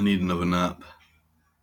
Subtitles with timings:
[0.00, 0.82] I need another nap.